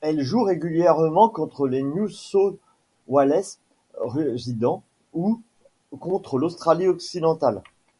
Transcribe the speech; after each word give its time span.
Elle 0.00 0.22
joue 0.22 0.42
régulièrement 0.42 1.28
contre 1.28 1.68
les 1.68 1.82
New 1.82 2.08
South 2.08 2.56
Wales 3.08 3.44
Residents 3.98 4.82
ou 5.12 5.42
contre 6.00 6.38
l'Australie-Occidentale. 6.38 7.62